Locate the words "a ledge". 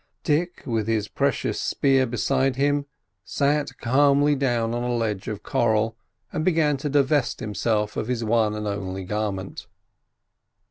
4.83-5.27